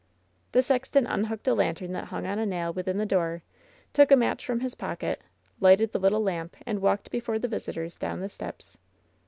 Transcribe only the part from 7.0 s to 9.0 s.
before the visitors down the steps.